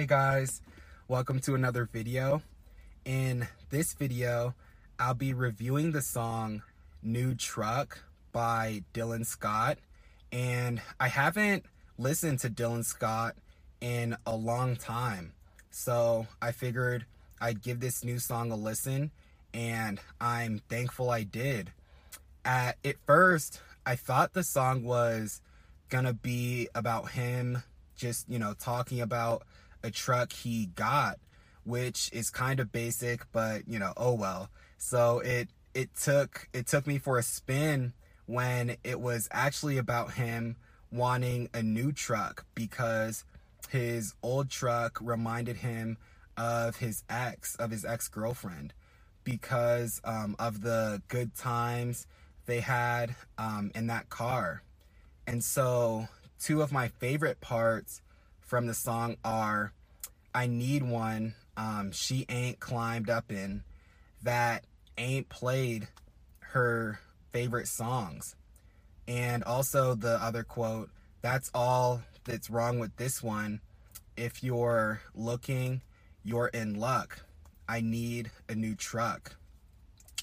Hey 0.00 0.06
guys, 0.06 0.62
welcome 1.08 1.40
to 1.40 1.54
another 1.54 1.84
video. 1.84 2.40
In 3.04 3.46
this 3.68 3.92
video, 3.92 4.54
I'll 4.98 5.12
be 5.12 5.34
reviewing 5.34 5.92
the 5.92 6.00
song 6.00 6.62
New 7.02 7.34
Truck 7.34 7.98
by 8.32 8.82
Dylan 8.94 9.26
Scott. 9.26 9.76
And 10.32 10.80
I 10.98 11.08
haven't 11.08 11.66
listened 11.98 12.38
to 12.38 12.48
Dylan 12.48 12.82
Scott 12.82 13.36
in 13.82 14.16
a 14.24 14.34
long 14.34 14.74
time. 14.74 15.34
So 15.70 16.26
I 16.40 16.52
figured 16.52 17.04
I'd 17.38 17.60
give 17.60 17.80
this 17.80 18.02
new 18.02 18.18
song 18.18 18.50
a 18.50 18.56
listen, 18.56 19.10
and 19.52 20.00
I'm 20.18 20.62
thankful 20.70 21.10
I 21.10 21.24
did. 21.24 21.72
At, 22.42 22.78
at 22.86 22.96
first, 23.04 23.60
I 23.84 23.96
thought 23.96 24.32
the 24.32 24.44
song 24.44 24.82
was 24.82 25.42
gonna 25.90 26.14
be 26.14 26.70
about 26.74 27.10
him 27.10 27.64
just, 27.96 28.26
you 28.30 28.38
know, 28.38 28.54
talking 28.54 29.02
about 29.02 29.42
a 29.82 29.90
truck 29.90 30.32
he 30.32 30.66
got, 30.66 31.18
which 31.64 32.10
is 32.12 32.30
kind 32.30 32.60
of 32.60 32.72
basic, 32.72 33.30
but 33.32 33.68
you 33.68 33.78
know, 33.78 33.92
oh 33.96 34.14
well. 34.14 34.50
So 34.78 35.20
it 35.20 35.48
it 35.74 35.94
took 35.94 36.48
it 36.52 36.66
took 36.66 36.86
me 36.86 36.98
for 36.98 37.18
a 37.18 37.22
spin 37.22 37.92
when 38.26 38.76
it 38.84 39.00
was 39.00 39.28
actually 39.32 39.78
about 39.78 40.12
him 40.12 40.56
wanting 40.92 41.48
a 41.54 41.62
new 41.62 41.92
truck 41.92 42.44
because 42.54 43.24
his 43.68 44.14
old 44.22 44.50
truck 44.50 44.98
reminded 45.00 45.56
him 45.58 45.96
of 46.36 46.76
his 46.76 47.04
ex, 47.08 47.54
of 47.56 47.70
his 47.70 47.84
ex 47.84 48.08
girlfriend, 48.08 48.72
because 49.24 50.00
um, 50.04 50.34
of 50.38 50.62
the 50.62 51.02
good 51.08 51.34
times 51.34 52.06
they 52.46 52.60
had 52.60 53.14
um, 53.38 53.70
in 53.74 53.86
that 53.88 54.08
car. 54.08 54.62
And 55.26 55.44
so, 55.44 56.08
two 56.40 56.62
of 56.62 56.72
my 56.72 56.88
favorite 56.88 57.40
parts 57.40 58.00
from 58.50 58.66
the 58.66 58.74
song 58.74 59.16
are 59.24 59.72
I 60.34 60.48
Need 60.48 60.82
One, 60.82 61.34
um, 61.56 61.92
She 61.92 62.26
Ain't 62.28 62.58
Climbed 62.58 63.08
Up 63.08 63.30
In, 63.30 63.62
that 64.24 64.64
ain't 64.98 65.28
played 65.28 65.86
her 66.40 66.98
favorite 67.32 67.68
songs. 67.68 68.34
And 69.06 69.44
also 69.44 69.94
the 69.94 70.20
other 70.20 70.42
quote, 70.42 70.90
that's 71.22 71.48
all 71.54 72.02
that's 72.24 72.50
wrong 72.50 72.80
with 72.80 72.96
this 72.96 73.22
one. 73.22 73.60
If 74.16 74.42
you're 74.42 75.00
looking, 75.14 75.82
you're 76.24 76.48
in 76.48 76.74
luck. 76.74 77.24
I 77.68 77.80
need 77.80 78.32
a 78.48 78.56
new 78.56 78.74
truck. 78.74 79.36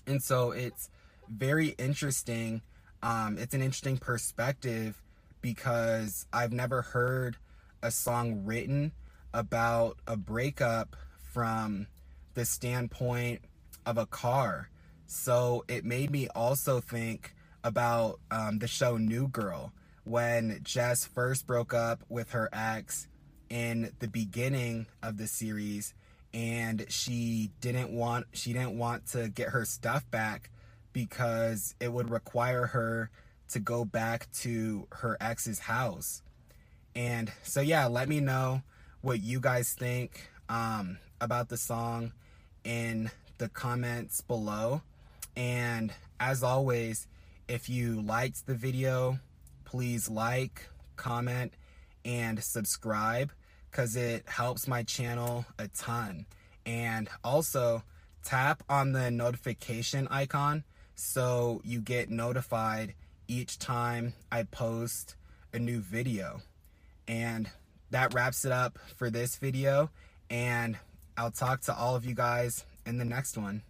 And 0.05 0.21
so 0.21 0.51
it's 0.51 0.89
very 1.29 1.69
interesting. 1.77 2.61
Um, 3.01 3.37
it's 3.37 3.53
an 3.53 3.61
interesting 3.61 3.97
perspective 3.97 5.01
because 5.39 6.25
I've 6.33 6.51
never 6.51 6.81
heard 6.81 7.37
a 7.81 7.91
song 7.91 8.43
written 8.45 8.91
about 9.33 9.97
a 10.07 10.17
breakup 10.17 10.95
from 11.33 11.87
the 12.33 12.45
standpoint 12.45 13.41
of 13.85 13.97
a 13.97 14.05
car. 14.05 14.69
So 15.05 15.63
it 15.67 15.85
made 15.85 16.11
me 16.11 16.27
also 16.29 16.79
think 16.79 17.33
about 17.63 18.19
um, 18.31 18.59
the 18.59 18.67
show 18.67 18.97
New 18.97 19.27
Girl 19.27 19.71
when 20.03 20.59
Jess 20.63 21.05
first 21.05 21.45
broke 21.45 21.73
up 21.73 22.03
with 22.09 22.31
her 22.31 22.49
ex 22.53 23.07
in 23.49 23.91
the 23.99 24.07
beginning 24.07 24.87
of 25.03 25.17
the 25.17 25.27
series 25.27 25.93
and 26.33 26.85
she 26.89 27.51
didn't 27.61 27.91
want 27.91 28.25
she 28.33 28.53
didn't 28.53 28.77
want 28.77 29.07
to 29.07 29.29
get 29.29 29.49
her 29.49 29.65
stuff 29.65 30.09
back 30.11 30.49
because 30.93 31.73
it 31.79 31.91
would 31.91 32.09
require 32.09 32.67
her 32.67 33.09
to 33.49 33.59
go 33.59 33.85
back 33.85 34.29
to 34.31 34.87
her 34.91 35.17
ex's 35.21 35.59
house 35.59 36.21
and 36.97 37.31
so, 37.43 37.61
yeah, 37.61 37.85
let 37.85 38.09
me 38.09 38.19
know 38.19 38.63
what 39.01 39.21
you 39.21 39.39
guys 39.39 39.71
think 39.73 40.31
um, 40.49 40.97
about 41.21 41.47
the 41.47 41.55
song 41.55 42.11
in 42.63 43.11
the 43.37 43.49
comments 43.49 44.21
below. 44.21 44.81
And 45.35 45.93
as 46.19 46.41
always, 46.41 47.07
if 47.47 47.69
you 47.69 48.01
liked 48.01 48.47
the 48.47 48.55
video, 48.55 49.19
please 49.63 50.09
like, 50.09 50.69
comment, 50.95 51.53
and 52.03 52.43
subscribe 52.43 53.31
because 53.69 53.95
it 53.95 54.27
helps 54.27 54.67
my 54.67 54.81
channel 54.81 55.45
a 55.59 55.67
ton. 55.67 56.25
And 56.65 57.09
also, 57.23 57.83
tap 58.23 58.63
on 58.67 58.93
the 58.93 59.11
notification 59.11 60.07
icon 60.09 60.63
so 60.95 61.61
you 61.63 61.79
get 61.79 62.09
notified 62.09 62.95
each 63.27 63.59
time 63.59 64.13
I 64.31 64.43
post 64.43 65.15
a 65.53 65.59
new 65.59 65.79
video. 65.79 66.41
And 67.07 67.49
that 67.91 68.13
wraps 68.13 68.45
it 68.45 68.51
up 68.51 68.79
for 68.95 69.09
this 69.09 69.37
video. 69.37 69.89
And 70.29 70.77
I'll 71.17 71.31
talk 71.31 71.61
to 71.61 71.75
all 71.75 71.95
of 71.95 72.05
you 72.05 72.13
guys 72.13 72.65
in 72.85 72.97
the 72.97 73.05
next 73.05 73.37
one. 73.37 73.63